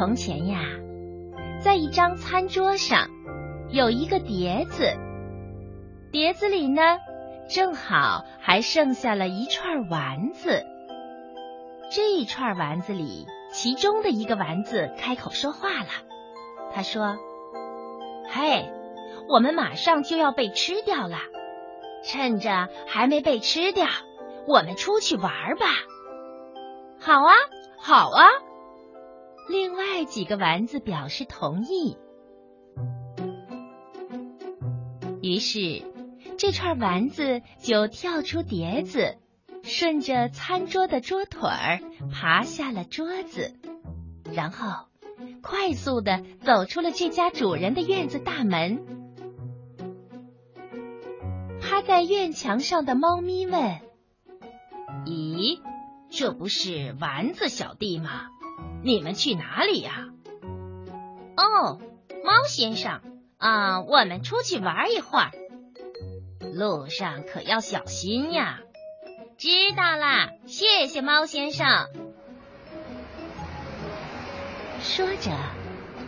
[0.00, 0.60] 从前呀，
[1.62, 3.10] 在一张餐桌上
[3.68, 4.96] 有一个碟子，
[6.10, 6.80] 碟子里呢
[7.50, 10.64] 正好还剩下了一串丸子。
[11.94, 15.88] 这一串丸子里，其中的一个丸子开口说话了，
[16.72, 17.18] 他说
[18.32, 18.72] ：“嘿，
[19.28, 21.18] 我们马上就要被吃掉了，
[22.02, 23.86] 趁着还没被吃掉，
[24.48, 25.66] 我们出去玩吧。
[26.98, 27.34] ”“好啊，
[27.76, 28.24] 好啊。”
[29.48, 31.96] 另外几个丸子表示同意。
[35.22, 35.82] 于是，
[36.38, 39.16] 这串丸子就跳出碟子。
[39.62, 43.54] 顺着餐桌的桌腿儿爬下了桌子，
[44.32, 44.86] 然后
[45.42, 48.82] 快速的走出了这家主人的院子大门。
[51.60, 53.80] 趴在院墙上的猫咪问
[55.04, 55.60] ：“咦，
[56.08, 58.28] 这不是丸子小弟吗？
[58.82, 60.08] 你们去哪里呀
[61.36, 61.80] ？”“哦，
[62.24, 63.00] 猫先生
[63.38, 65.30] 啊，我们出去玩一会儿，
[66.52, 68.60] 路上可要小心呀。”
[69.38, 71.88] 知道啦，谢谢猫先生。
[74.82, 75.30] 说着，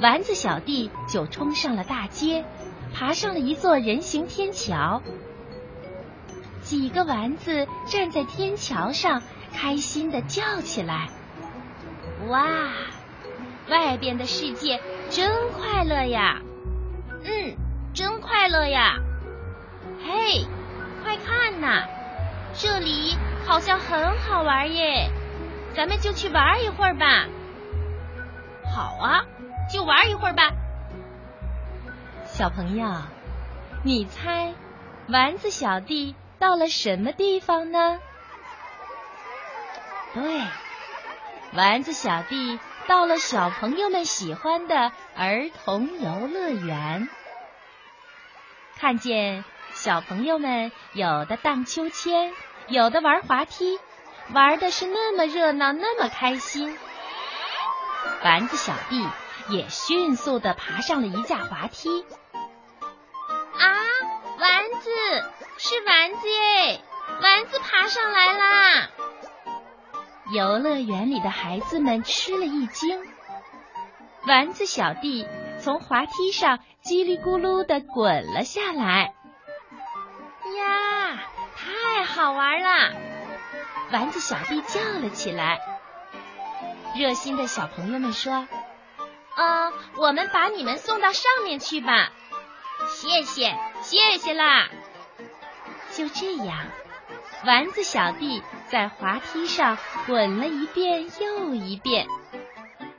[0.00, 2.46] 丸子小弟就冲上了大街，
[2.94, 5.02] 爬上了一座人行天桥。
[6.62, 11.10] 几个丸子站在天桥上，开心的叫起来
[12.28, 12.46] ：“哇，
[13.68, 16.40] 外边的世界真快乐呀！
[17.24, 17.56] 嗯，
[17.94, 18.96] 真快乐呀！
[20.04, 20.46] 嘿，
[21.02, 21.86] 快看呐！”
[22.54, 25.10] 这里好像很好玩耶，
[25.74, 27.26] 咱们就去玩一会儿吧。
[28.74, 29.24] 好啊，
[29.72, 30.52] 就玩一会儿吧。
[32.24, 32.86] 小朋友，
[33.84, 34.54] 你猜
[35.08, 37.98] 丸子小弟到了什么地方呢？
[40.14, 40.40] 对，
[41.52, 47.08] 丸子小弟到了小朋友们喜欢的儿童游乐园，
[48.78, 52.32] 看见小朋友们有的荡秋千。
[52.68, 53.80] 有的玩滑梯，
[54.34, 56.78] 玩的是那么热闹，那么开心。
[58.22, 59.08] 丸子小弟
[59.48, 62.04] 也迅速的爬上了一架滑梯。
[63.58, 63.72] 啊，
[64.38, 64.90] 丸子
[65.56, 66.84] 是丸子耶！
[67.22, 68.90] 丸子爬上来啦！
[70.32, 73.00] 游乐园里的孩子们吃了一惊。
[74.26, 75.26] 丸子小弟
[75.58, 79.14] 从滑梯上叽里咕噜的滚了下来。
[80.56, 81.22] 呀！
[81.56, 82.94] 太好玩了！
[83.92, 85.60] 丸子小弟叫了起来。
[86.94, 88.46] 热心的小朋友们说
[89.34, 92.10] ：“啊，我们把你们送到上面去吧。”
[92.88, 94.68] 谢谢，谢谢啦！
[95.92, 96.66] 就这样，
[97.44, 102.06] 丸子小弟在滑梯上滚了一遍又一遍，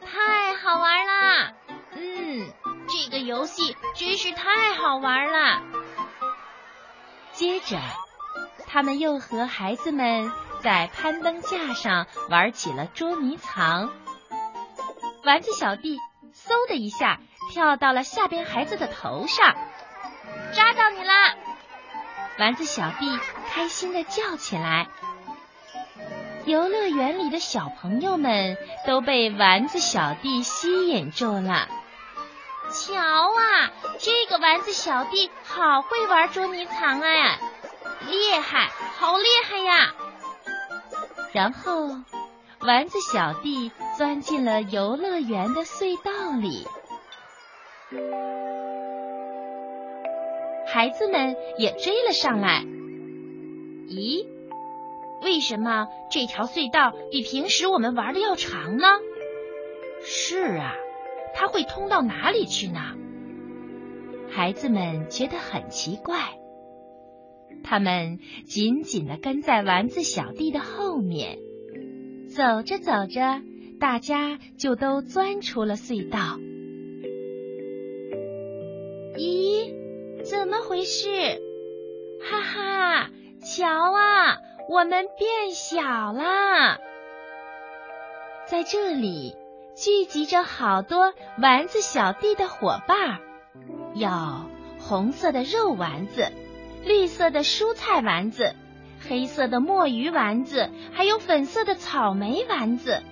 [0.00, 1.52] 太好玩啦！
[1.92, 2.52] 嗯，
[2.88, 5.62] 这个游戏真是太好玩了。
[7.32, 7.78] 接着。
[8.68, 13.90] 他们又和孩子们在攀登架上玩起了捉迷藏。
[15.24, 15.98] 丸子小弟
[16.34, 19.54] 嗖的一下跳到了下边孩子的头上，
[20.52, 21.36] 抓到你啦！
[22.38, 24.88] 丸子小弟开心的叫起来。
[26.46, 31.68] 游乐园里的小朋友们都被丸子小弟吸引住了。
[32.70, 37.38] 瞧啊，这个丸子小弟好会玩捉迷藏哎！
[38.08, 39.94] 厉害，好厉害呀！
[41.32, 41.88] 然后，
[42.60, 46.66] 丸子小弟钻进了游乐园的隧道里，
[50.66, 52.62] 孩子们也追了上来。
[53.88, 54.26] 咦，
[55.22, 58.86] 为什么这条隧道比平时我们玩的要长呢？
[60.02, 60.74] 是啊，
[61.34, 62.80] 它会通到哪里去呢？
[64.30, 66.18] 孩子们觉得很奇怪。
[67.64, 71.38] 他们紧紧的跟在丸子小弟的后面，
[72.28, 73.40] 走着走着，
[73.80, 76.38] 大家就都钻出了隧道。
[79.16, 79.72] 咦，
[80.22, 81.08] 怎么回事？
[82.20, 83.10] 哈哈，
[83.40, 84.36] 瞧啊，
[84.68, 86.78] 我们变小了。
[88.46, 89.36] 在这里
[89.76, 93.20] 聚集着好多丸子小弟的伙伴，
[93.94, 94.10] 有
[94.78, 96.32] 红色的肉丸子。
[96.84, 98.54] 绿色的蔬菜丸子，
[99.08, 103.02] 黑色的墨鱼丸子，还有粉色的草莓丸子。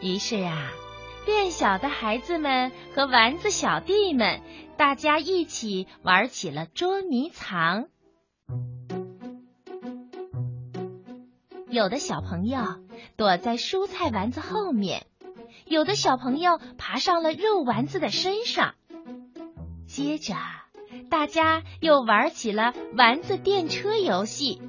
[0.00, 0.72] 于是啊，
[1.24, 4.40] 变小的孩子们和丸子小弟们，
[4.76, 7.86] 大家一起玩起了捉迷藏。
[11.68, 12.58] 有的小朋友
[13.16, 15.06] 躲在蔬菜丸子后面，
[15.64, 18.74] 有的小朋友爬上了肉丸子的身上。
[19.86, 20.34] 接着，
[21.10, 24.62] 大家又玩起了丸子电车游戏，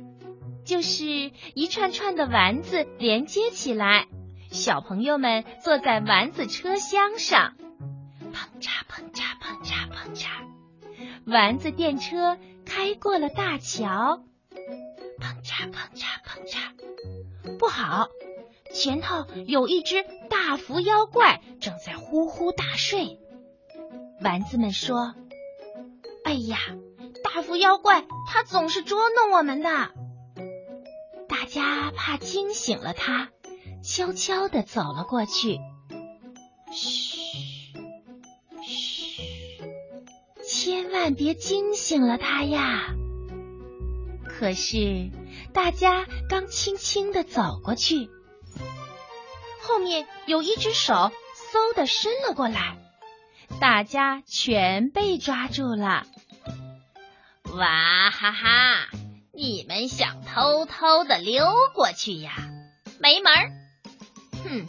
[0.66, 4.08] 就是一串串的丸子连接起来，
[4.50, 7.54] 小朋友们坐在丸子车厢上，
[8.34, 10.28] 砰嚓砰嚓砰嚓砰嚓，
[11.26, 14.24] 丸子电车开过了大桥，
[17.58, 18.10] 不好！
[18.74, 23.18] 前头有一只大伏妖怪正在呼呼大睡。
[24.22, 25.16] 丸子们说
[26.26, 26.58] ：“哎呀，
[27.24, 29.70] 大伏妖怪他总是捉弄我们的。”
[31.30, 33.30] 大家怕惊醒了他，
[33.84, 35.60] 悄悄的走了过去。
[36.72, 37.74] 嘘，
[38.62, 39.62] 嘘，
[40.44, 42.96] 千万别惊醒了他呀！
[44.28, 45.10] 可是
[45.58, 48.12] 大家刚轻轻的走过去。
[49.64, 52.78] 后面有一只手嗖的伸了过来，
[53.60, 56.06] 大家全被抓住了。
[57.56, 58.88] 哇哈哈！
[59.34, 61.44] 你们想偷偷的溜
[61.74, 62.36] 过去呀？
[63.00, 63.50] 没门儿！
[64.44, 64.68] 哼，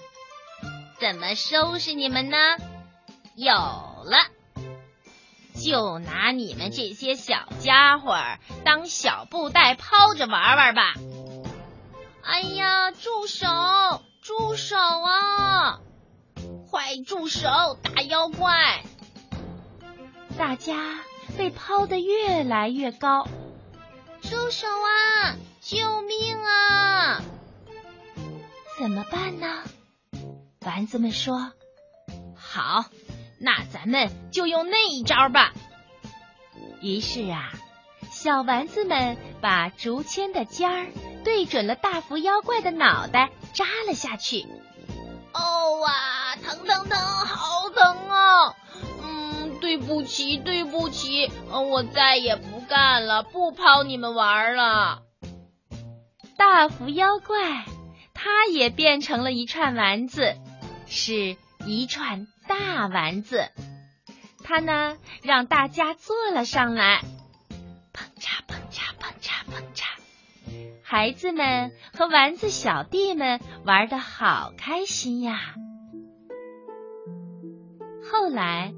[0.98, 2.38] 怎么收拾你们呢？
[3.36, 4.16] 有了，
[5.58, 8.16] 就拿你们这些小家伙
[8.64, 10.94] 当小布袋抛着玩玩吧。
[12.22, 13.46] 哎呀，住手！
[14.20, 15.80] 住手啊！
[16.70, 17.78] 快住手！
[17.82, 18.82] 大妖怪！
[20.36, 21.00] 大家
[21.36, 23.26] 被抛得越来越高。
[24.20, 25.36] 住手啊！
[25.60, 27.22] 救命啊！
[28.78, 29.64] 怎么办呢？
[30.60, 31.52] 丸子们说
[32.36, 32.84] ：“好，
[33.38, 35.52] 那咱们就用那一招吧。”
[36.80, 37.52] 于是啊，
[38.10, 40.86] 小丸子们把竹签的尖儿
[41.24, 43.30] 对准了大福妖怪的脑袋。
[43.54, 44.46] 扎了下去，
[45.32, 48.54] 哦哇，疼疼疼，好疼啊！
[49.02, 55.02] 嗯，对不起，对不起，我再也不干了，不抛你们玩了。
[56.36, 57.64] 大福妖怪，
[58.14, 60.36] 它也变成了一串丸子，
[60.86, 61.36] 是
[61.66, 63.50] 一串大丸子。
[64.42, 67.02] 他呢，让大家坐了上来，
[67.92, 69.84] 砰嚓砰嚓砰嚓砰嚓。
[70.82, 75.54] 孩子们和丸子小弟们玩的好开心呀！
[78.10, 78.72] 后来，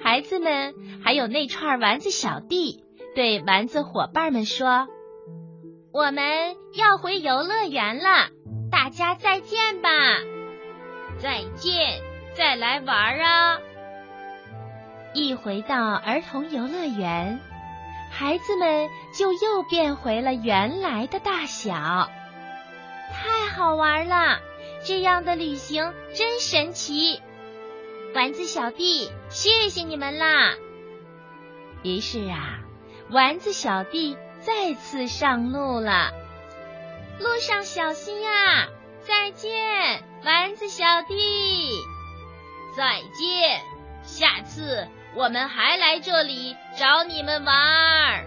[0.00, 0.72] 孩子们
[1.02, 2.84] 还有那串丸子小弟
[3.16, 4.86] 对丸子伙伴们说
[5.92, 8.28] ：“我们要回游乐园了，
[8.70, 9.88] 大家再见吧！
[11.18, 12.00] 再见，
[12.38, 13.58] 再来玩啊！”
[15.12, 17.40] 一回到儿童游乐园。
[18.10, 22.08] 孩子们就又变回了原来的大小，
[23.12, 24.40] 太好玩了！
[24.82, 27.20] 这样的旅行真神奇。
[28.14, 30.54] 丸子小弟，谢谢你们啦！
[31.82, 32.60] 于是啊，
[33.10, 36.12] 丸子小弟再次上路了。
[37.18, 38.68] 路上小心呀！
[39.02, 41.70] 再见，丸子小弟！
[42.78, 43.60] 再见，
[44.04, 44.86] 下次。
[45.16, 48.24] 我们还来这里找你们玩儿。